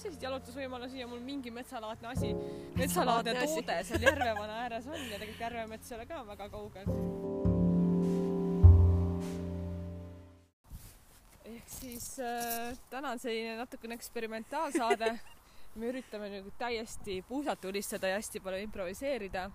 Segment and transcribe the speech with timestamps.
[0.00, 2.30] selliseid jalutusvõimalusi ja mul mingi metsalaadne asi,
[2.78, 6.94] metsalaadne toode seal Järvevana ääres on ja tegelikult Järvemets ei ole ka väga kaugel.
[11.50, 15.18] ehk siis äh, täna on selline natukene eksperimentaalsaade.
[15.74, 19.50] me üritame nagu täiesti puusalt tulistada ja hästi palju improviseerida.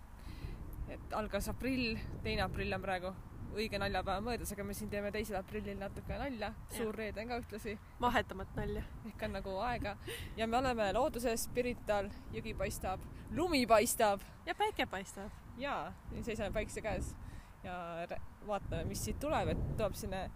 [0.90, 3.16] et algas aprill, teine aprill on praegu
[3.56, 7.40] õige naljapäeva möödas, aga me siin teeme teisel aprillil natuke nalja, suur reede on ka
[7.42, 7.78] ühtlasi.
[8.00, 8.84] mahetamat nalja.
[9.08, 9.98] ehk on nagu aega
[10.38, 14.22] ja me oleme looduses, Pirital, jõgi paistab, lumi paistab.
[14.46, 15.32] ja päike paistab.
[15.58, 17.16] ja, seisame päikse käes
[17.64, 18.08] ja
[18.48, 20.30] vaatame, mis siit tuleb, et tuleb selline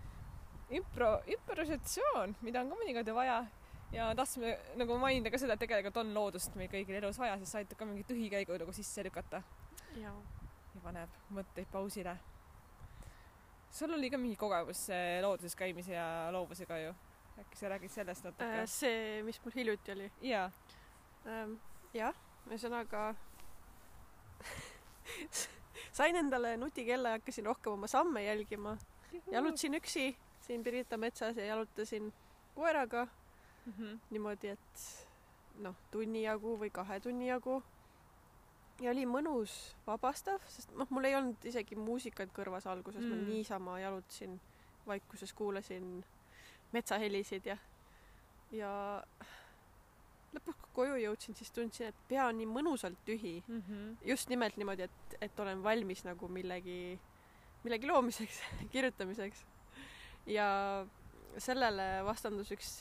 [0.69, 3.43] impro, improvisatsioon, mida on ka mõnikord vaja
[3.91, 7.51] ja tahtsime nagu mainida ka seda, et tegelikult on loodust meil kõigil elus vaja, sest
[7.51, 9.43] see aitab ka mingi tühikäigu nagu sisse lükata.
[9.97, 10.13] ja
[10.83, 12.15] paneb mõtteid pausile
[13.71, 14.87] sul oli ka mingi kogemus
[15.21, 16.93] looduses käimise ja loovusega ju.
[17.39, 18.65] äkki sa räägid sellest natuke äh,?
[18.67, 20.11] see, mis mul hiljuti oli?
[20.21, 20.51] jaa
[21.25, 21.55] ähm,.
[21.93, 22.15] jah,
[22.49, 23.15] ühesõnaga
[25.99, 28.77] sain endale nutikella ja hakkasin rohkem oma samme jälgima.
[29.31, 32.13] jalutasin üksi siin Pirita metsas ja jalutasin
[32.55, 33.07] koeraga
[33.65, 33.99] mm -hmm.
[34.09, 35.07] niimoodi, et
[35.55, 37.63] noh, tunni jagu või kahe tunni jagu
[38.79, 39.55] ja oli mõnus,
[39.87, 44.39] vabastav, sest noh, mul ei olnud isegi muusikat kõrvas alguses mm., ma niisama jalutasin
[44.87, 45.99] vaikuses, kuulasin
[46.73, 47.57] metsahelisid ja,
[48.55, 48.71] ja
[50.35, 53.61] lõpuks, kui koju jõudsin, siis tundsin, et pea on nii mõnusalt tühi mm.
[53.61, 53.95] -hmm.
[54.11, 56.99] just nimelt niimoodi, et, et olen valmis nagu millegi,
[57.63, 58.41] millegi loomiseks
[58.73, 59.45] kirjutamiseks.
[60.27, 60.85] ja
[61.37, 62.71] sellele vastandus üks,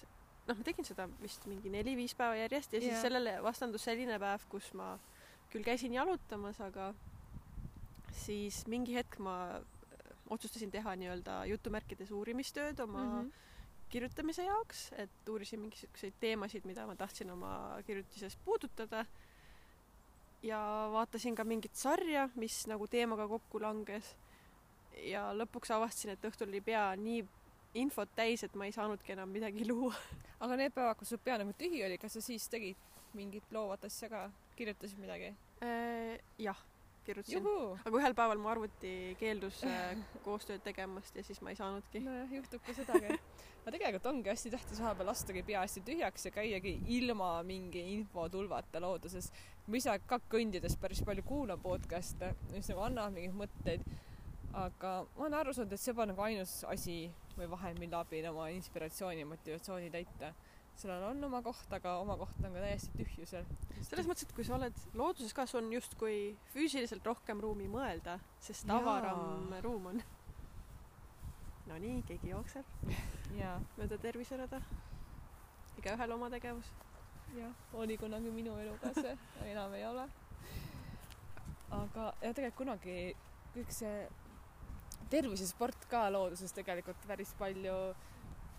[0.47, 3.03] noh, ma tegin seda vist mingi neli-viis päeva järjest ja siis yeah.
[3.03, 4.99] sellele vastandus selline päev, kus ma
[5.53, 6.93] küll käisin jalutamas, aga
[8.25, 9.63] siis mingi hetk ma äh,
[10.31, 13.33] otsustasin teha nii-öelda jutumärkides uurimistööd oma mm -hmm.
[13.89, 19.07] kirjutamise jaoks, et uurisin mingisuguseid teemasid, mida ma tahtsin oma kirjutises puudutada.
[20.43, 24.17] ja vaatasin ka mingit sarja, mis nagu teemaga kokku langes.
[25.03, 27.27] ja lõpuks avastasin, et õhtul oli pea nii
[27.75, 29.95] infot täis, et ma ei saanudki enam midagi luua.
[30.41, 32.77] aga need päevad, kus su pea nagu tühi oli, kas sa siis tegid
[33.15, 34.31] mingit loovat asja ka?
[34.59, 35.31] Kirjutasid midagi
[35.63, 36.19] äh,?
[36.39, 36.59] jah,
[37.07, 37.47] kirjutasin.
[37.85, 39.93] aga ühel päeval mu arvuti keeldus äh,
[40.27, 42.03] koostööd tegemast ja siis ma ei saanudki.
[42.05, 43.15] nojah, juhtub ka sedagi.
[43.63, 48.83] aga tegelikult ongi hästi tähtis vahepeal lastagi pea hästi tühjaks ja käiagi ilma mingi infotulvata
[48.85, 49.31] looduses.
[49.67, 53.89] ma ise ka kõndides päris palju kuulan podcast'e, mis nagu annavad mingeid mõtteid.
[54.53, 57.01] aga ma olen aru saanud, et see pole nagu ainus asi
[57.39, 60.33] või vahend, mille abil oma inspiratsiooni ja motivatsiooni täita
[60.79, 63.47] sellel on oma koht, aga oma koht on ka täiesti tühjusel.
[63.89, 66.19] selles mõttes, et kui sa oled looduses ka, sul on justkui
[66.53, 70.03] füüsiliselt rohkem ruumi mõelda, sest avaram ruum on.
[71.69, 72.69] Nonii, keegi jookseb
[73.77, 74.63] mööda terviserada.
[75.79, 76.71] igaühel oma tegevus.
[77.37, 79.17] jah, oli kunagi minu elu ka see,
[79.51, 80.07] enam ei ole.
[81.71, 82.99] aga, ja tegelikult kunagi
[83.55, 84.09] kõik see
[85.11, 87.77] tervisesport ka looduses tegelikult päris palju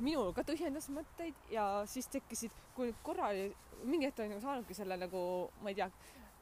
[0.04, 3.50] minul ka tühjendas mõtteid ja siis tekkisid, kui korra oli,
[3.84, 5.22] mingi hetk olin nagu saanudki selle nagu,
[5.64, 5.90] ma ei tea,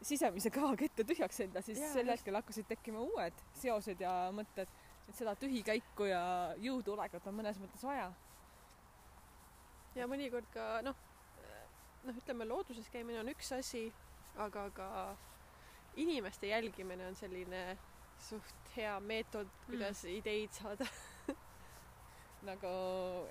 [0.05, 4.69] sisemise kõvakette tühjaks enda, siis yeah, sel hetkel hakkasid tekkima uued seosed ja mõtted,
[5.07, 6.21] et seda tühikäiku ja
[6.61, 8.11] jõudulekut on mõnes mõttes vaja.
[9.97, 10.97] ja mõnikord ka noh,
[12.05, 13.87] noh, ütleme looduses käimine on üks asi,
[14.37, 14.89] aga ka
[15.97, 17.77] inimeste jälgimine on selline
[18.21, 20.17] suht hea meetod, kuidas mm.
[20.21, 20.85] ideid saada
[22.47, 22.71] nagu,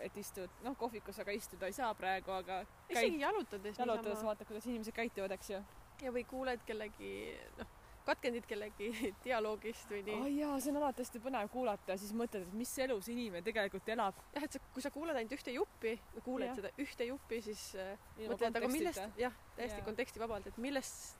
[0.05, 2.61] et istud, noh, kohvikus aga istuda ei saa praegu, aga
[2.93, 5.65] isegi jalutades jalutades vaatad, kuidas inimesed käituvad, eks ju.
[6.05, 7.11] ja või kuuled kellegi,
[7.59, 7.75] noh,
[8.07, 8.91] katkendit kellegi
[9.25, 10.19] dialoogist või nii.
[10.21, 13.43] aa jaa, see on alati hästi põnev kuulata ja siis mõtled, et mis elus inimene
[13.47, 14.21] tegelikult elab.
[14.35, 16.59] jah, et sa, kui sa kuuled ainult ühte juppi, kuuled ja.
[16.61, 19.87] seda ühte juppi, siis äh, mõtled, aga millest, jah, täiesti ja.
[19.89, 21.19] kontekstivabalt, et millest,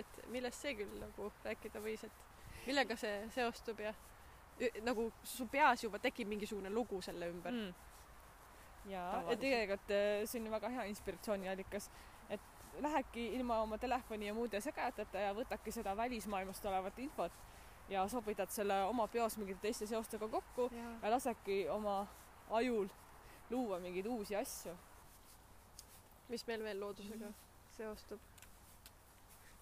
[0.00, 3.92] et millest see küll nagu rääkida võis, et millega see seostub ja
[4.82, 7.74] nagu su peas juba tekib mingisugune lugu selle ümber mm..
[8.90, 11.90] ja, ja tegelikult äh, see on ju väga hea inspiratsiooniallikas,
[12.30, 17.32] et lähedki ilma oma telefoni ja muude segajateta ja võtadki seda välismaailmast olevat infot
[17.88, 22.06] ja sobitad selle oma peos mingite teiste seostega kokku ja, ja lasedki oma
[22.50, 22.88] ajul
[23.50, 24.74] luua mingeid uusi asju.
[26.28, 27.34] mis meil veel loodusega mm.
[27.76, 28.31] seostub?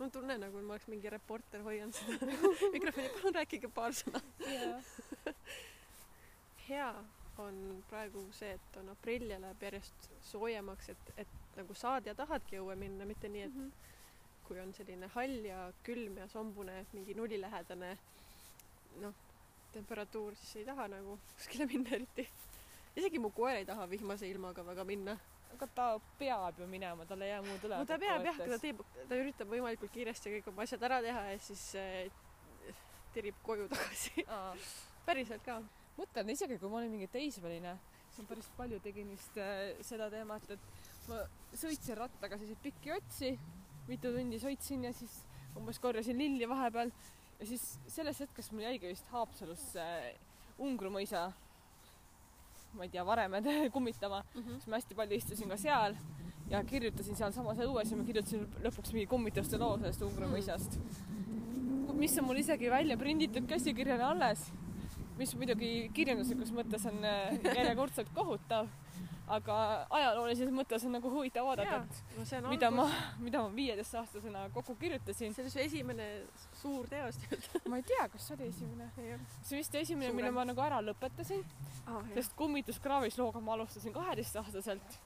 [0.00, 2.26] Mul on tunne, nagu ma oleks mingi reporter, hoian seda
[2.74, 4.22] mikrofoni, palun rääkige paar sõna
[6.70, 6.94] hea
[7.38, 7.56] on
[7.90, 12.60] praegu see, et on aprill ja läheb järjest soojemaks, et, et nagu saad ja tahadki
[12.60, 14.44] õue minna, mitte nii, et mm -hmm.
[14.48, 17.96] kui on selline hall ja külm ja sombune, mingi nullilähedane
[19.00, 19.14] noh,
[19.72, 22.28] temperatuur, siis ei taha nagu kuskile minna eriti.
[22.96, 25.18] isegi mu koer ei taha vihmase ilmaga väga minna
[25.54, 25.86] aga ta
[26.18, 27.78] peab ju minema, tal ei jää muud üle.
[27.82, 31.24] no ta peab jah, ta teeb, ta üritab võimalikult kiiresti kõik oma asjad ära teha
[31.32, 32.74] ja siis äh,
[33.14, 34.24] tirib koju tagasi.
[35.06, 35.60] päriselt ka.
[35.98, 37.74] mõtlen isegi, kui ma olin mingi teismeline,
[38.08, 41.22] siis ma päris palju tegin vist äh, seda teemat, et ma
[41.58, 43.34] sõitsin rattaga selliseid pikki otsi,
[43.88, 45.22] mitu tundi sõitsin ja siis
[45.58, 46.92] umbes korjasin lilli vahepeal
[47.40, 49.84] ja siis sellest hetkest mul jäigi vist Haapsalusse
[50.60, 51.30] Ungru mõisa,
[52.74, 55.96] ma ei tea, varemed kummitama, siis ma hästi palju istusin ka seal
[56.50, 60.34] ja kirjutasin sealsamas õues ja ma kirjutasin lõpuks mingi kummituste loo sellest Ungru Mm.
[60.34, 60.78] mõisast,
[62.00, 64.46] mis on mul isegi välja prinditud käsikirjana alles
[65.20, 68.70] mis muidugi kirjanduslikus mõttes on äh, järjekordselt kohutav,
[69.30, 69.56] aga
[69.98, 72.86] ajaloolises mõttes on nagu huvitav vaadata et no on mida ma,
[73.26, 75.34] mida ma viieteistaastasena kokku kirjutasin.
[75.34, 76.08] see oli su esimene
[76.62, 77.68] suur teos tegelikult.
[77.70, 78.90] ma ei tea, kas see oli esimene.
[79.42, 81.44] see vist esimene, mille ma nagu ära lõpetasin,
[81.90, 84.98] Ah, sest kummituskraavis looga ma alustasin kaheteistaastaselt.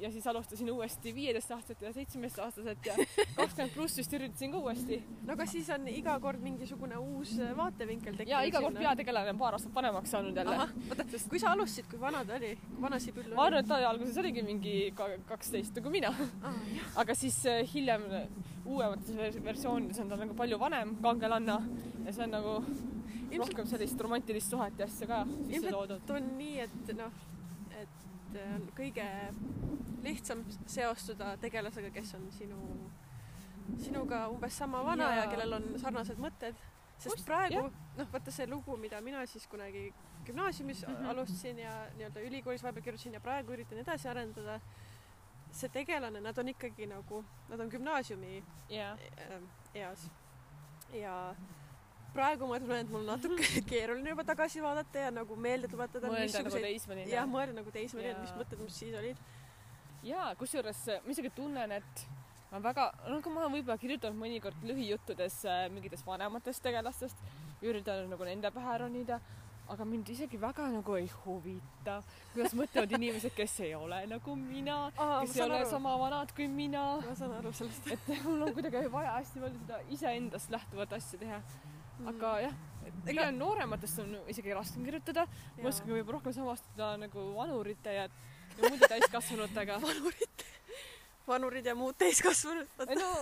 [0.00, 2.94] Ja siis alustasin uuesti viieteistaastaselt ja seitsmeteistaastaselt ja
[3.36, 4.98] kakskümmend pluss vist üritasin ka uuesti.
[5.26, 8.32] no aga siis on iga kord mingisugune uus äh, vaatevinkel tekkinud.
[8.34, 8.78] ja iga kord.
[8.78, 10.58] peategelane on paar aastat vanemaks saanud jälle
[10.90, 12.56] oota, kui sa alustasid, kui vana ta oli?
[12.70, 13.34] kui vana Sibyl oli?
[13.38, 16.58] ma arvan, et ta alguses oligi mingi ka- kaksteist nagu mina, ah,.
[17.04, 18.26] aga siis äh, hiljem äh,
[18.66, 21.60] uuemates vers- versioonides on ta nagu palju vanem kangelanna
[22.04, 22.58] ja see on nagu
[23.32, 26.10] ilmselt rohkem sellist romantilist suhet ja asja ka sisse toodud.
[26.10, 27.14] on nii, et noh,
[28.32, 29.06] et äh, on kõige
[30.02, 32.60] lihtsam seostuda tegelasega, kes on sinu,
[33.80, 36.58] sinuga umbes sama vana ja, ja kellel on sarnased mõtted.
[36.98, 37.66] sest Just, praegu
[37.98, 39.92] noh, vaata see lugu, mida mina siis kunagi
[40.26, 40.94] gümnaasiumis mm.
[40.94, 41.10] -hmm.
[41.10, 44.60] alustasin ja nii-öelda ülikoolis vahepeal kirjutasin ja praegu üritan edasi arendada.
[45.52, 49.42] see tegelane, nad on ikkagi nagu, nad on gümnaasiumi äh,
[49.74, 50.10] eas
[50.92, 51.34] ja
[52.14, 56.44] praegu ma tunnen, et mul natuke keeruline juba tagasi vaadata ja nagu meelde tuletada, mõelda
[56.44, 59.20] nagu teismeline jah, mõelda nagu teismeline, mis mõtted mul siis olid.
[60.06, 62.06] jaa, kusjuures äh, ma isegi tunnen, et
[62.52, 67.22] ma väga, no kui ma olen võib-olla kirjutanud mõnikord lühijuttudes äh, mingitest vanematest tegelastest,
[67.64, 69.20] üritanud nagu nende pähe ronida,
[69.72, 72.00] aga mind isegi väga nagu ei huvita,
[72.34, 76.84] kuidas mõtlevad inimesed, kes ei ole nagu mina, kes ei ole sama vanad kui mina.
[77.06, 77.88] ma saan aru sellest.
[77.94, 81.40] et mul on kuidagi vaja hästi palju seda iseendast lähtuvat asja teha,
[82.10, 82.54] aga jah,
[83.06, 85.26] pigem noorematest on isegi raskem kirjutada,
[85.60, 88.08] ma oskan võib-olla rohkem samastuda nagu vanurite ja,
[88.58, 89.78] ja muude täiskasvanutega.
[89.86, 90.46] vanurid,
[91.28, 92.68] vanurid ja muud täiskasvanud.
[92.98, 93.12] no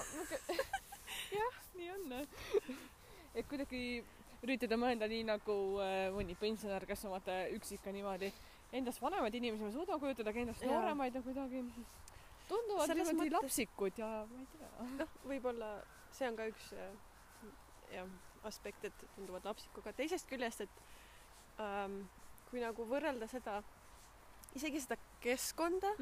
[1.41, 2.17] jah, nii on.
[3.35, 3.85] et kuidagi
[4.41, 8.33] üritada mõelda nii nagu äh, mõni pensionär, kes on vaata üksi ikka niimoodi
[8.73, 11.63] endast vanemaid inimesi ma suudan kujutada, aga endast nooremaid on kuidagi
[12.49, 14.89] tunduvad niimoodi mõttes- lapsikud ja ma ei tea.
[15.03, 15.71] noh, võib-olla
[16.17, 16.91] see on ka üks äh,
[17.95, 18.09] jah,
[18.49, 22.03] aspekt, et tunduvad lapsiku, aga teisest küljest, et ähm,
[22.51, 23.61] kui nagu võrrelda seda,
[24.59, 25.93] isegi seda keskkonda,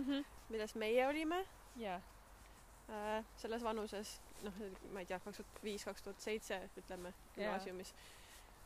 [0.52, 1.42] milles meie olime
[1.80, 1.98] jaa,
[2.90, 4.62] äh, selles vanuses, noh,
[4.92, 7.94] ma ei tea, kaks tuhat viis, kaks tuhat seitse, ütleme, gümnaasiumis,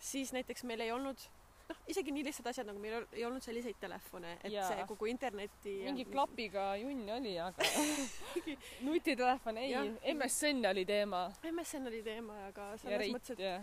[0.03, 1.29] siis näiteks meil ei olnud
[1.69, 4.69] noh, isegi nii lihtsad asjad nagu meil ei olnud selliseid telefone, et Jaa.
[4.69, 7.63] see kogu interneti mingi klapiga junn oli, aga
[8.87, 9.75] nutitelefon ei
[10.15, 13.61] MSN oli teema MSN oli teema, aga ja selles reit mõttes, et ja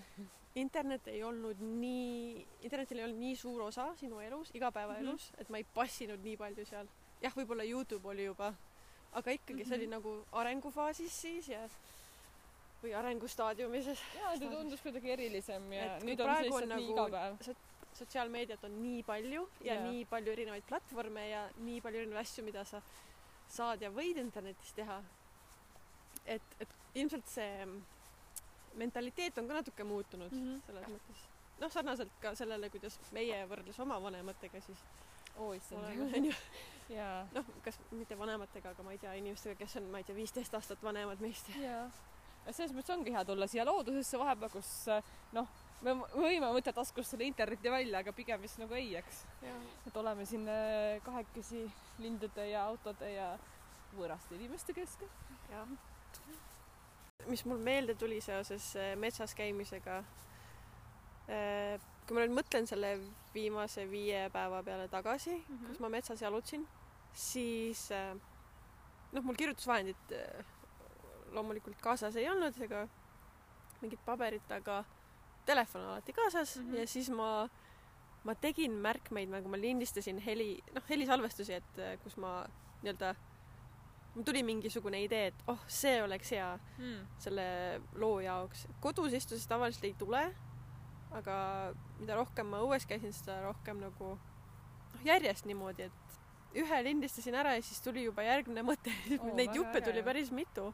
[0.56, 5.42] internet ei olnud nii, internetil ei olnud nii suur osa sinu elus, igapäevaelus mm, -hmm.
[5.42, 6.88] et ma ei passinud nii palju seal.
[7.22, 8.54] jah, võib-olla Youtube oli juba,
[9.14, 9.92] aga ikkagi see oli Mhm.
[9.96, 11.62] nagu arengufaasis siis ja
[12.84, 13.88] või arengustaadiumis.
[14.16, 17.56] ja ta tundus kuidagi erilisem ja Et nüüd on see lihtsalt nii nagu- igapäev.
[18.00, 19.86] Sotsiaalmeediat on nii palju ja Jaa.
[19.92, 22.82] nii palju erinevaid platvorme ja nii palju erinevaid asju, mida sa
[23.50, 25.02] saad ja võid internetis teha.
[26.26, 27.66] et, et ilmselt see
[28.80, 30.48] mentaliteet on ka natuke muutunud mm.
[30.48, 30.66] -hmm.
[30.66, 31.28] selles mõttes.
[31.60, 34.84] noh, sarnaselt ka sellele, kuidas meie võrdles oma vanematega siis
[35.40, 36.34] oleme, on onju.
[37.36, 40.54] noh, kas mitte vanematega, aga ma ei tea, inimestega, kes on, ma ei tea, viisteist
[40.54, 41.52] aastat vanemad meist.
[41.62, 41.90] jaa.
[42.52, 44.72] selles mõttes ongi hea tulla siia loodusesse vahepeal, kus
[45.38, 45.48] noh,
[45.86, 49.24] me võime võtta taskust selle interneti välja, aga pigem vist nagu ei, eks.
[49.88, 51.64] et oleme siin äh, kahekesi
[52.00, 53.30] lindude ja autode ja
[53.96, 55.10] võõraste inimeste keskel.
[55.52, 55.68] jah.
[57.28, 60.04] mis mul meelde tuli seoses äh, metsas käimisega.
[61.30, 62.96] kui ma nüüd mõtlen selle
[63.36, 65.44] viimase viie päeva peale tagasi mm.
[65.46, 65.68] -hmm.
[65.68, 66.68] kus ma metsas jalutasin,
[67.14, 68.16] siis äh,
[69.12, 70.46] noh, mul kirjutusvahendit äh,
[71.32, 72.88] loomulikult kaasas ei olnud ega
[73.82, 74.84] mingit paberit, aga
[75.50, 76.70] telefon on alati kaasas mm.
[76.70, 76.78] -hmm.
[76.80, 77.50] ja siis ma,
[78.24, 82.44] ma tegin märkmeid, nagu ma lindistasin heli, noh, helisalvestusi, et äh, kus ma
[82.84, 83.14] nii-öelda,
[84.16, 87.08] mul tuli mingisugune idee, et oh, see oleks hea Hmm.
[87.18, 88.68] selle loo jaoks.
[88.80, 90.24] kodus istudes tavaliselt ei tule,
[91.12, 91.36] aga
[92.00, 94.14] mida rohkem ma õues käisin, seda rohkem nagu
[94.94, 96.20] noh, järjest niimoodi, et
[96.64, 100.74] ühe lindistasin ära ja siis tuli juba järgmine mõte Oo, neid juppe tuli päris mitu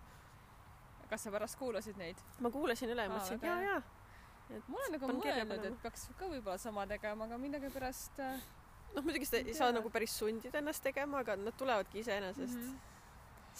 [1.10, 2.22] kas sa pärast kuulasid neid?
[2.39, 3.82] ma kuulasin üle ja mõtlesin et väga jaa
[4.49, 8.45] jaa ma olen nagu mõelnud, et peaks ka võib-olla sama tegema, aga millegipärast äh,
[8.95, 12.79] noh muidugi seda Ei saa nagu päris sundida ennast tegema aga nad tulevadki iseenesest mhm.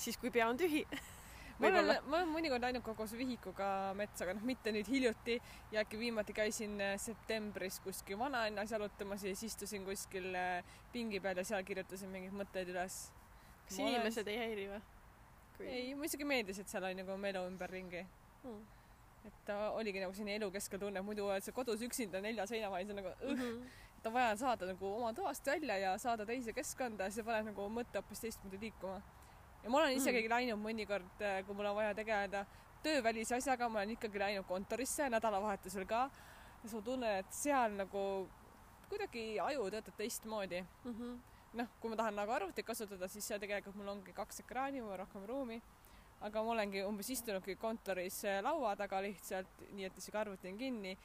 [0.06, 0.86] siis kui pea on tühi
[1.60, 5.38] ma olen ma olen mõnikord läinud koos vihikuga metsa, aga noh, mitte nüüd hiljuti
[5.72, 11.22] ja äkki viimati käisin äh, septembris kuskil vanalinnas jalutamas ja siis istusin kuskil äh, pingi
[11.24, 13.00] peal ja seal kirjutasin mingeid mõtteid üles.
[13.66, 14.82] kas inimesed ei häiri või
[15.64, 18.02] ei, mulle isegi meeldis, et seal oli nagu melu ümberringi.
[18.44, 18.64] Mm.
[19.26, 22.86] Et ta oligi nagu selline elukeskel tunne, muidu oled sa kodus üksinda nelja seina vahel,
[22.86, 23.64] see on nagu õh, Mhm.
[23.98, 27.46] et on vaja saada nagu oma toast välja ja saada teise keskkonda ja see paneb
[27.46, 29.02] nagu mõtte hoopis teistmoodi liikuma.
[29.64, 30.30] ja ma olen isegi Mm.
[30.30, 32.46] läinud mõnikord, kui mul on vaja tegeleda
[32.84, 37.72] töövälise asjaga, ma olen ikkagi läinud kontorisse nädalavahetusel ka ja siis ma tunnen, et seal
[37.72, 38.30] nagu
[38.90, 40.64] kuidagi aju töötab teistmoodi.
[40.86, 41.16] Mhm.
[41.56, 44.92] noh, kui ma tahan nagu arvutit kasutada, siis seal tegelikult mul ongi kaks ekraani, mul
[44.92, 45.62] on rohkem ruumi.
[46.22, 50.58] Aga ma olengi umbes istunudki kontoris äh, laua taga lihtsalt, nii et isegi arvuti on
[50.58, 50.96] kinni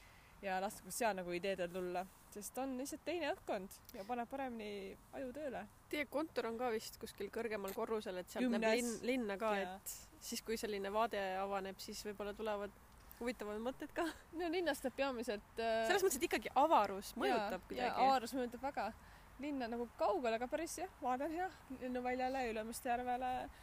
[0.42, 5.32] ja lasknud seal nagu ideedel tulla, sest on lihtsalt teine õhkkond ja paneb paremini aju
[5.36, 5.64] tööle.
[5.92, 8.62] Teie kontor on ka vist kuskil kõrgemal korrusel, et sealt Kümnes.
[8.64, 12.72] näeb linn, linna ka, et siis kui selline vaade avaneb, siis võib-olla tulevad
[13.20, 14.06] huvitavad mõtted ka.
[14.40, 18.06] no linnast teeb peamiselt äh, selles mõttes, et ikkagi avarus mõjutab kuidagi.
[18.06, 18.92] avarus mõjutab väga.
[19.40, 21.50] linn on nagu kaugel, aga päris jah, vaade on hea,
[21.82, 23.58] lennuväljale, Ülemiste järvele äh,.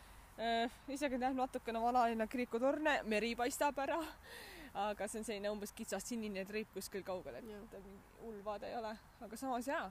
[0.93, 4.01] Isegi näeb natukene vanalinna kirikutorne, meri paistab ära.
[4.77, 8.75] aga see on selline umbes kitsas sinine triip kuskil kaugel, et mingi hull vaade ei
[8.77, 8.91] ole,
[9.25, 9.87] aga samas jaa,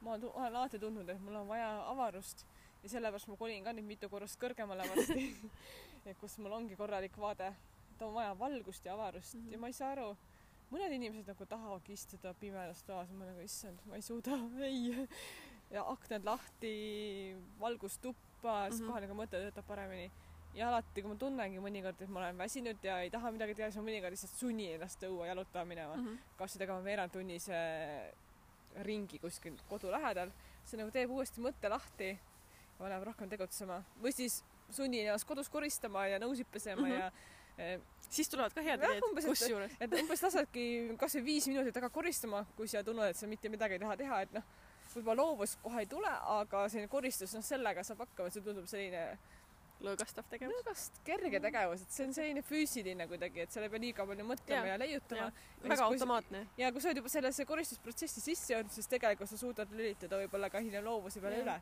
[0.00, 2.44] ma olen alati tundnud, et mul on vaja avarust
[2.82, 5.26] ja sellepärast ma kolin ka nüüd mitu korrust kõrgemale varsti
[6.20, 7.50] kus mul ongi korralik vaade,
[7.94, 9.40] et on vaja valgust ja avarust mm.
[9.40, 9.52] -hmm.
[9.52, 10.16] ja ma ei saa aru,
[10.70, 14.38] mõned inimesed nagu tahavadki istuda pimedas toas, ma nagu issand, ma ei suuda,
[14.68, 15.08] ei.
[15.70, 18.27] ja aknad lahti, valgus tuppa,
[18.70, 18.90] siis Mhm.
[18.90, 20.10] kohe nagu mõte töötab paremini.
[20.54, 23.70] ja alati, kui ma tunnengi mõnikord, et ma olen väsinud ja ei taha midagi teha,
[23.70, 26.06] siis ma mõnikord lihtsalt sunnin ennast õue jalutama minema mm.
[26.06, 26.18] -hmm.
[26.38, 27.58] kas või tegema veerandtunnise
[28.82, 30.30] ringi kuskil kodu lähedal.
[30.64, 33.82] see nagu teeb uuesti mõtte lahti ja paneb rohkem tegutsema.
[34.02, 36.92] või siis sunnin ennast kodus koristama ja nõusid pesema mm.
[36.92, 36.98] -hmm.
[36.98, 37.12] ja
[37.58, 37.80] eh,
[38.10, 39.72] siis tulevad ka head ideed kusjuures.
[39.80, 43.74] et umbes lasedki kasvõi viis minutit taga koristama, kui sa tunned, et sa mitte midagi
[43.74, 44.42] ei taha teha, et noh,
[44.98, 49.04] võib-olla loovus kohe ei tule, aga selline koristus, noh, sellega saab hakkama, see tundub selline
[49.84, 50.56] lõõgastav tegevus.
[50.58, 54.26] nõgast kerge tegevus, et see on selline füüsiline kuidagi, et seal ei pea liiga palju
[54.26, 55.28] mõtlema ja, ja leiutama
[55.62, 56.42] väga automaatne.
[56.58, 60.50] ja kui sa oled juba sellesse koristusprotsessi sisse jõudnud, siis tegelikult sa suudad lülitada võib-olla
[60.50, 61.46] ka hiljem loovuse peale Jah.
[61.46, 61.58] üle.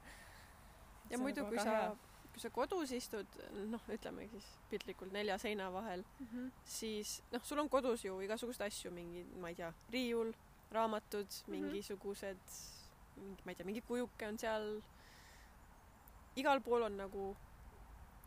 [1.13, 1.77] ja muidu, kui sa,
[2.33, 3.39] kui sa kodus istud,
[3.75, 6.33] noh, ütleme siis piltlikult nelja seina vahel, mm.
[6.33, 6.51] -hmm.
[6.65, 10.33] siis noh, sul on kodus ju igasuguseid asju, mingi, ma ei tea, riiul,
[10.73, 11.51] raamatud mm, -hmm.
[11.51, 12.49] mingisugused,
[13.17, 14.69] mingi, ma ei tea, mingi kujuke on seal.
[16.37, 17.27] igal pool on nagu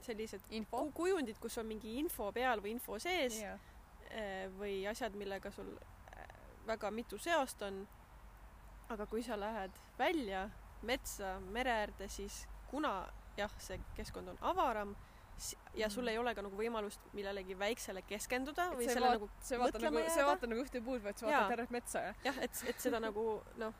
[0.01, 0.91] sellised info ku-.
[1.03, 3.35] kujundid, kus on mingi info peal või info sees
[4.09, 5.69] eh, või asjad, millega sul
[6.15, 6.31] eh,
[6.67, 7.85] väga mitu seost on.
[8.89, 10.47] aga kui sa lähed välja
[10.81, 13.03] metsa, mere äärde, siis kuna
[13.37, 14.95] jah, see keskkond on avaram
[15.77, 16.09] ja sul Mhm.
[16.09, 19.99] ei ole ka nagu võimalust millelegi väiksele keskenduda või see selle vaat- nagu see mõtlema
[20.01, 22.79] nagu, see vaatab nagu ühte puud, vaid sa vaatad tervet metsa ja jah, et, et
[22.81, 23.73] seda nagu noh,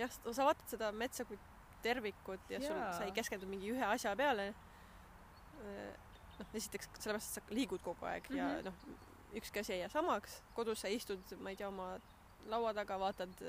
[0.00, 1.38] jah, sa vaatad seda metsa kui
[1.84, 4.50] tervikut ja sul, sa ei keskendu mingi ühe asja peale.
[6.40, 8.38] noh, esiteks sellepärast, et sa liigud kogu aeg mm -hmm.
[8.38, 8.64] ja Mhm.
[8.64, 8.74] noh,
[9.40, 12.00] ükski asi ei jää samaks, kodus sa istud, ma ei tea, oma
[12.46, 13.42] laua taga, vaatad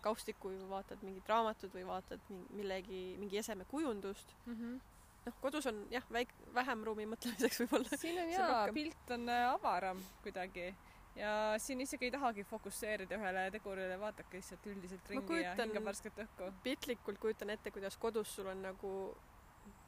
[0.00, 4.34] kaustikku või vaatad mingit raamatut või vaatad millegi, mingi eseme kujundust.
[4.46, 4.54] mm.
[4.54, 4.80] -hmm.
[5.26, 7.96] noh, kodus on jah, väik-, vähem ruumi mõtlemiseks võib-olla.
[7.98, 10.74] siin on jaa, pilt on äh, avaram kuidagi
[11.18, 15.88] ja siin isegi ei tahagi fokusseerida ühele tegurile, vaadake lihtsalt üldiselt ringi ja kujutan- hingab
[15.90, 16.52] värsket õhku.
[16.62, 18.92] piltlikult kujutan ette, kuidas kodus sul on nagu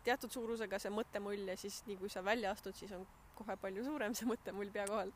[0.04, 3.06] teatud suurusega see mõttemull ja siis nii kui sa välja astud, siis on
[3.38, 5.12] kohe palju suurem see mõttemull pea kohal.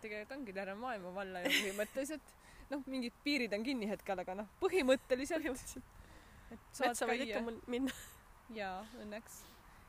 [0.00, 2.34] tegelikult ongi terve maailma valla ju põhimõtteliselt.
[2.70, 5.46] noh, mingid piirid on kinni hetkel, aga noh, põhimõtteliselt,
[6.52, 7.42] et saad metsa käia.
[7.66, 7.92] minna
[8.54, 9.42] jaa, õnneks.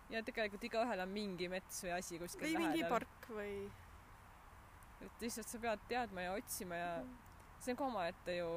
[0.10, 2.90] ja tegelikult igaühel on mingi mets või asi kuskil või mingi lähedal.
[2.90, 3.54] park või
[5.06, 6.92] et lihtsalt sa pead teadma ja otsima ja
[7.60, 8.52] see on ka omaette ju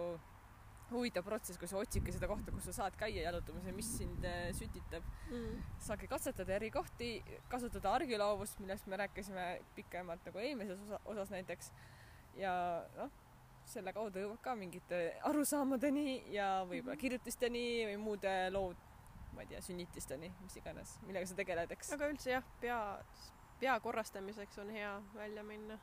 [0.93, 4.25] huvitav protsess, kui sa otsidki seda kohta, kus sa saad käia jalutamas ja mis sind
[4.29, 5.07] äh, sütitab.
[5.31, 5.63] mm.
[5.87, 7.15] saadki katsetada eri kohti,
[7.53, 9.47] kasutada argiloovust, millest me rääkisime
[9.77, 11.73] pikemalt nagu eelmises osa, osas näiteks.
[12.37, 12.53] ja
[12.97, 13.13] noh,
[13.69, 18.73] selle kaudu jõuab ka mingite arusaamadeni ja võib-olla kirjutisteni või muude loo,
[19.37, 21.93] ma ei tea, sünnitisteni, mis iganes, millega sa tegeled, eks.
[21.97, 22.81] aga üldse jah, pea,
[23.63, 25.79] pea korrastamiseks on hea välja minna.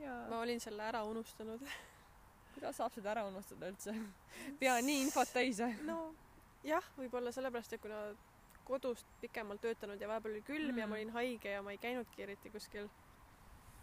[0.00, 1.62] Ja ma olin selle ära unustanud.
[2.54, 3.94] kuidas saab seda ära unustada üldse?
[4.60, 5.60] pea nii infot täis.
[5.86, 6.14] no
[6.64, 8.02] jah, võib-olla sellepärast, et kuna
[8.64, 10.78] kodust pikemalt töötanud ja vahepeal oli külm mm.
[10.78, 10.90] ja Mm.
[10.90, 12.88] ma olin haige ja ma ei käinudki eriti kuskil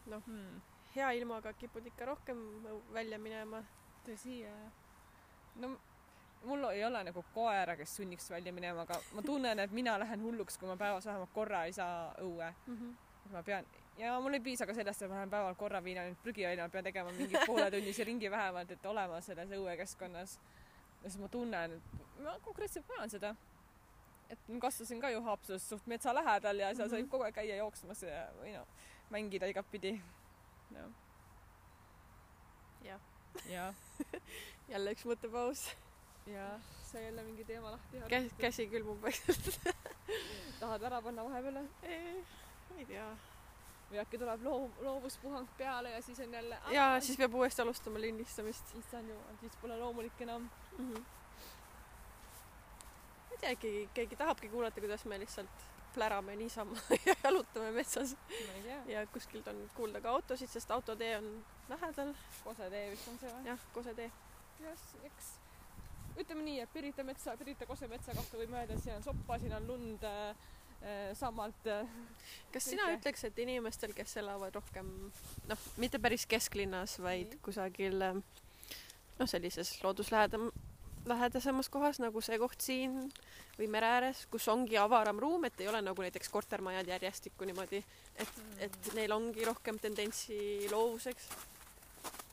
[0.06, 0.62] hmm.
[0.96, 2.38] hea ilmaga kipud ikka rohkem
[2.94, 3.64] välja minema.
[4.06, 4.72] tõsi, jah.
[5.56, 5.76] no
[6.44, 10.24] mul ei ole nagu koera, kes sunniks välja minema, aga ma tunnen, et mina lähen
[10.24, 12.54] hulluks, kui ma päevas vähemalt korra ei saa õue.
[13.26, 13.66] et ma pean
[14.00, 16.64] ja mul ei piisa ka sellest, et ma lähen päeval korra viin ainult prügi välja,
[16.68, 20.38] ma pean tegema mingi pooletunnise ringi vähemalt, et olema selles õuekeskkonnas.
[21.04, 23.36] ja siis ma tunnen, et ma konkreetselt vajan seda.
[24.30, 27.10] et ma kasvasin ka ju Haapsalus suht metsa lähedal ja seal sai Mhm.
[27.10, 28.68] kogu aeg käia jooksmas ja või noh,
[29.10, 30.02] mängida igatpidi.
[30.72, 30.92] noh,
[32.86, 33.00] jah,
[33.50, 33.74] ja,
[34.70, 35.64] jälle üks mõttepaus.
[36.28, 36.60] ja
[36.92, 38.02] sai jälle mingi teema lahti.
[38.10, 39.60] käsi, käsi külmub vaikselt.
[40.60, 41.64] tahad ära panna vahepeale
[42.78, 43.10] ei tea.
[43.92, 46.58] Või äkki tuleb loo-, loovuspuhang peale ja siis on jälle.
[46.72, 50.50] ja siis peab uuesti alustama lindistamist issand jumal, siis pole loomulik enam.
[50.78, 50.94] mm.
[50.94, 51.02] -hmm.
[53.26, 58.16] ma ei tea, äkki keegi tahabki kuulata, kuidas me lihtsalt plärame niisama ja jalutame metsas
[58.86, 62.14] ja kuskilt on kuulda ka autosid, sest autotee on lähedal.
[62.44, 63.46] Kose tee vist on see või?
[63.46, 64.12] jah, Kose tee.
[64.60, 65.40] jah, eks
[66.20, 69.40] ütleme nii, et Pirita metsa, Pirita Kose metsa kohta võime öelda, et siin on soppa,
[69.40, 70.50] siin on lund äh,
[70.82, 71.86] äh, sammalt äh,.
[72.54, 72.70] kas Kõike.
[72.70, 74.90] sina ütleks, et inimestel, kes elavad rohkem
[75.50, 77.44] noh, mitte päris kesklinnas, vaid Nii.
[77.46, 78.24] kusagil ähm,
[79.20, 80.50] noh, sellises looduslähedam,
[81.10, 82.98] lähedasemas kohas nagu see koht siin
[83.60, 87.82] või mere ääres, kus ongi avaram ruum, et ei ole nagu näiteks kortermajad järjestikku niimoodi,
[88.16, 90.40] et, et neil ongi rohkem tendentsi
[90.72, 91.30] loovuseks.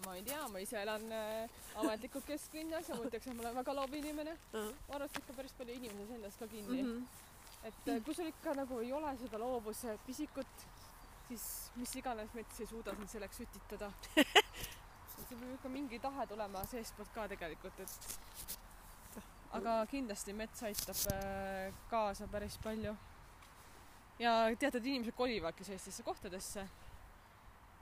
[0.04, 3.56] ma ei tea, ma ise elan äh, ametlikult kesklinnas ja ma ütleks, et ma olen
[3.60, 4.36] väga loovinimene.
[4.52, 6.92] ma arvan, et ikka päris palju inimesi selles ka kinni mm.
[6.92, 7.25] -hmm.
[7.66, 10.66] Et äh, kui sul ikka nagu ei ole seda loovuse pisikut,
[11.28, 11.46] siis
[11.76, 13.90] mis iganes mets ei suuda sind selleks sütitada.
[15.16, 18.56] sul peab ikka mingi tahe tulema seestpoolt ka tegelikult, et
[19.56, 22.96] aga kindlasti mets aitab äh, kaasa päris palju.
[24.18, 26.66] ja teatud inimesed kolivadki sellistesse kohtadesse.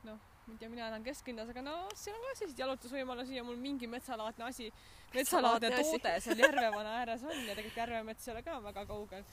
[0.04, 3.44] noh, ma ei tea, mina elan kesklinnas, aga no seal on ka selliseid jalutusvõimalusi ja
[3.44, 4.70] mul mingi metsalaadne asi,
[5.14, 9.24] metsalaadne toode seal Järvevana ääres on ja tegelikult Järvemets ei ole ka väga kaugel.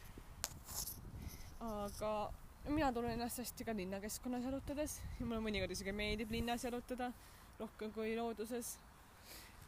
[1.62, 2.12] Aga
[2.70, 7.12] mina tunnen ennast hästi ka linnakeskkonnas jalutades ja mulle mõnikord isegi meeldib linnas jalutada
[7.60, 8.78] rohkem kui looduses.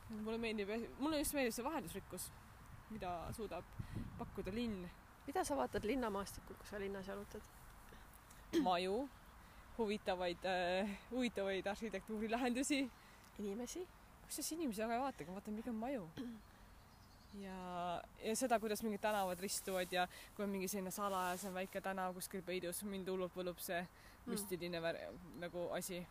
[0.10, 2.30] mulle meeldib, mulle just meeldib see vaheldusrikkus,
[2.90, 3.66] mida suudab
[4.18, 4.88] pakkuda linn.
[5.28, 7.42] mida sa vaatad linnamaastikul, kui sa linnas jalutad?
[8.62, 9.10] maju,
[9.78, 12.90] huvitavaid äh,, huvitavaid arhitektuurilahendusi.
[13.40, 13.88] inimesi?
[14.26, 16.10] kusjuures inimesi väga ei vaatagi, ma vaatan pigem maju.
[17.42, 22.14] ja, ja seda, kuidas mingid tänavad ristuvad ja kui on mingi selline salajasem väike tänav
[22.14, 23.88] kuskil peidus, mind hullult võlub see
[24.26, 25.00] müstiline vär-
[25.42, 26.06] nagu asi,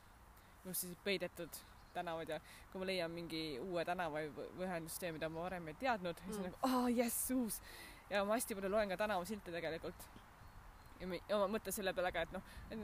[0.65, 1.49] kus siis peidetud
[1.95, 2.41] tänavad ja
[2.73, 6.39] kui ma leian mingi uue tänava või ühendustee, mida ma varem ei teadnud mm., siis
[6.39, 6.51] on Mm.
[6.51, 7.61] nagu aa jess, uus.
[8.11, 10.09] ja ma hästi palju loen ka tänavasilte tegelikult.
[11.01, 12.43] ja mi- ja ma mõtlen selle peale ka, et noh,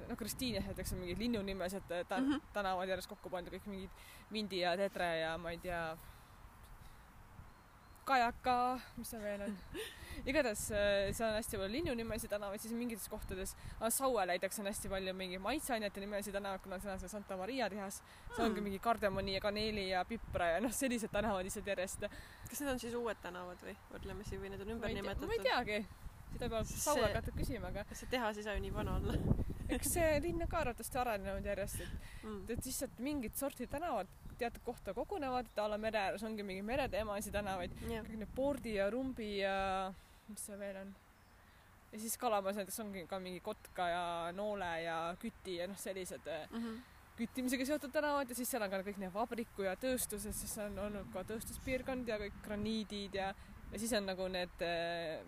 [0.09, 2.33] no Kristiinias näiteks on mingid linnunimelised äh, ta- mm.
[2.33, 2.41] -hmm.
[2.53, 3.91] tänavad järjest kokku pandud, kõik mingid
[4.33, 5.97] Vindi ja Tedre ja ma ei tea,
[8.09, 8.57] Kajaka,
[8.97, 9.57] mis seal veel on.
[10.29, 13.53] igatahes äh, seal on hästi palju linnunimelisi tänavaid, siis mingites kohtades,
[13.95, 17.69] Saue näiteks on hästi palju mingi maitseainete nimelisi tänavaid, kuna seal on see Santa Maria
[17.71, 18.01] tehas.
[18.35, 18.65] seal ongi Mm.
[18.71, 22.09] mingi kardemoni ja kaneeli ja pipra ja noh, sellised tänavad lihtsalt järjest.
[22.51, 25.17] kas need on siis uued tänavad või võrdlemisi või need on ümber tea, ma ei
[25.17, 25.43] nimetatud?
[25.43, 25.87] teagi.
[26.33, 29.15] seda peab See- Saue kätte küsima, aga see tehas ei saa ju nii vana olla
[29.69, 32.45] eks see linn on ka arvatavasti arenenud järjest, et mm..
[32.49, 36.63] et lihtsalt mingit sorti tänavad teatud kohta kogunevad, et a la mere ääres ongi mingi
[36.63, 39.57] mereteemalisi tänavaid, jah, kõik need Pordi ja Rumbi ja
[40.29, 40.93] mis see veel on.
[41.93, 44.05] ja siis Kalamajas näiteks ongi ka mingi Kotka ja
[44.37, 46.79] Noole ja Küti ja noh, sellised äh, Mhm.
[47.19, 50.79] küttimisega seotud tänavad ja siis seal on ka kõik need vabriku ja tööstused, siis on
[50.79, 53.33] olnud ka tööstuspiirkond ja kõik graniidid ja
[53.73, 55.19] ja siis on nagu need äh,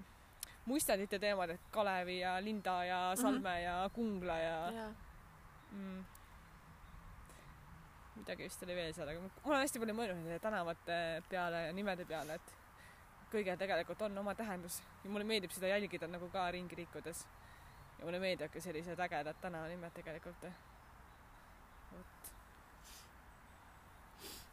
[0.67, 3.63] muistandite teemad, et Kalevi ja Linda ja Salme mm -hmm.
[3.63, 4.95] ja Kungla ja jaa.
[5.73, 6.05] mm..
[8.17, 11.73] midagi vist oli veel seal, aga ma olen hästi palju mõelnud nende tänavate peale ja
[11.73, 12.55] nimede peale, et
[13.33, 17.27] kõigil tegelikult on oma tähendus ja mulle meeldib seda jälgida nagu ka ringi liikudes.
[17.99, 20.45] ja mulle meeldivadki sellised ägedad tänavanimed tegelikult.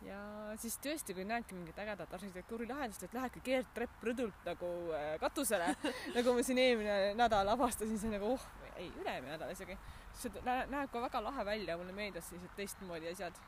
[0.06, 0.18] Ja
[0.62, 5.72] siis tõesti, kui näedki mingit ägedat arhitektuurilahendust, et lähedki keerdtrepp rõdult nagu äh, katusele,
[6.18, 9.78] nagu ma siin eelmine nädal avastasin, see nagu oh, ei, üle-eelmine nädal isegi
[10.18, 13.42] see nä- näeb ka väga lahe välja, mulle meeldivad sellised teistmoodi asjad.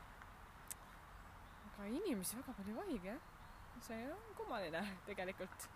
[1.66, 3.22] aga inimesi väga palju ei vahigi jah,
[3.86, 5.70] see on kummaline tegelikult.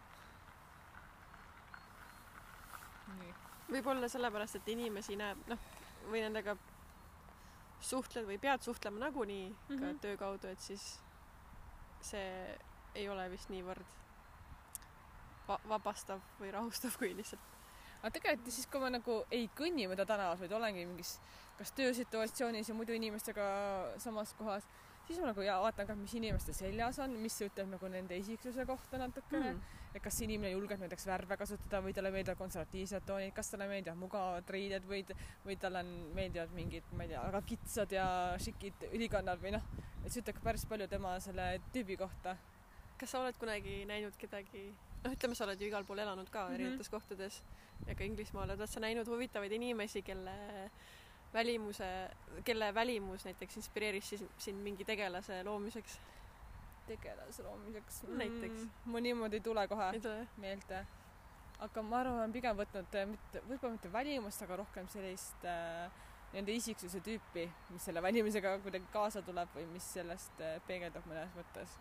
[3.15, 3.35] nii,
[3.71, 5.59] võib-olla sellepärast, et inimesi näeb, noh,
[6.11, 6.57] või nendega
[7.81, 9.75] suhtled või pead suhtlema nagunii mm -hmm.
[9.75, 9.97] Mhm.
[9.97, 11.01] ka töö kaudu, et siis
[12.01, 12.59] see
[12.95, 13.85] ei ole vist niivõrd
[15.49, 17.41] va- vabastav või rahustav kui lihtsalt
[18.05, 21.19] aga tegelikult siis, kui ma nagu ei kõnni mööda tänavat, vaid olengi mingis
[21.59, 23.45] kas töösituatsioonis ja muidu inimestega
[24.03, 24.67] samas kohas,
[25.07, 28.65] siis ma nagu jaa, vaatan ka, mis inimeste seljas on, mis ütleb nagu nende isiksuse
[28.69, 29.75] kohta natukene mm.
[29.95, 34.01] et kas inimene julgeb näiteks värve kasutada või talle meeldivad konservatiivsed toonid, kas talle meeldivad
[34.01, 35.03] mugavad riided või,
[35.45, 38.07] või talle on, meeldivad mingid, ma ei tea, väga kitsad ja
[38.47, 39.69] šikid ülikonnad või noh,
[40.03, 42.37] et see ütleb päris palju tema selle tüübi kohta.
[42.99, 44.69] kas sa oled kunagi näinud kedagi,
[45.05, 46.55] noh, ütleme, sa oled ju igal pool elanud ka mm -hmm.
[46.55, 47.43] erinevates kohtades
[47.87, 50.71] ja ka Inglismaal, oled sa näinud huvitavaid inimesi, kelle
[51.35, 51.87] välimuse,
[52.45, 55.99] kelle välimus näiteks inspireeris siis sind mingi tegelase loomiseks?
[56.87, 58.19] tegelase loomiseks mm,?
[58.19, 58.67] näiteks.
[58.85, 60.27] mul niimoodi ei tule kohe ei tule.
[60.37, 60.87] meelde.
[61.59, 65.89] aga ma arvan, olen pigem võtnud äh, mitte, võib-olla mitte välimust, aga rohkem sellist äh,
[66.35, 71.35] nende isiksuse tüüpi, mis selle välimusega kuidagi kaasa tuleb või mis sellest äh, peegeldub mõnes
[71.39, 71.79] mõttes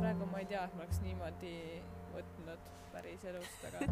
[0.00, 1.54] praegu ma ei tea, et ma oleks niimoodi
[2.18, 3.86] võtnud päriselust, aga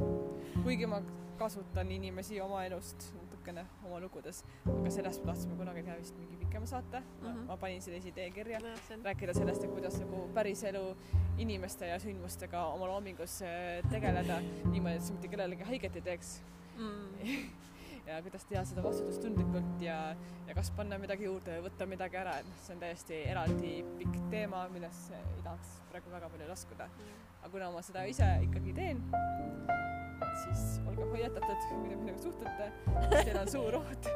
[0.65, 1.01] kuigi ma
[1.39, 3.11] kasutan inimesi oma elust
[3.47, 7.27] natukene oma lugudes, aga sellest me tahtsime kunagi teha vist mingi pikema saate mm.
[7.27, 7.45] -hmm.
[7.47, 8.69] ma panin sellise idee kirja no,,
[9.05, 10.97] rääkida sellest, et kuidas nagu päriselu
[11.39, 16.43] inimeste ja sündmustega oma loomingus äh, tegeleda niimoodi, et see mitte kellelegi haiget ei teeks
[16.77, 17.47] mm.
[18.09, 20.17] ja kuidas teha seda vastutustundlikult ja,
[20.49, 23.73] ja kas panna midagi juurde või võtta midagi ära, et noh, see on täiesti eraldi
[23.99, 28.27] pikk teema, millesse ei tahaks praegu väga palju laskuda mm aga kuna ma seda ise
[28.43, 28.99] ikkagi teen,
[30.43, 34.09] siis olge hoiatatud, kui te minuga suhtlete, siis teil on suur oht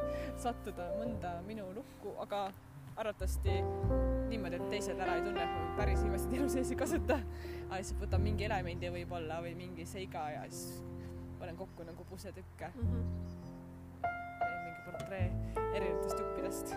[0.43, 2.49] sattuda mõnda minu lukku, aga
[2.99, 3.55] arvatavasti
[4.33, 5.47] niimoodi, et teised ära ei tunne,
[5.79, 7.21] päris inimest elu sees ei kasuta,
[7.69, 10.81] aga lihtsalt võtan mingi elemendi võib-olla või mingi seiga ja siis
[11.39, 12.89] panen kokku nagu pusletükke mm.
[12.91, 14.09] -hmm.
[14.65, 15.29] mingi portree
[15.71, 16.75] erinevatest juppidest